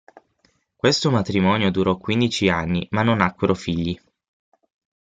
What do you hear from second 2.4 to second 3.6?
anni ma non nacquero